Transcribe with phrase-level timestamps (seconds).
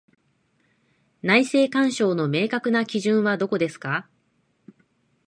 [1.21, 4.09] 内政干渉の明確な基準はどこですか？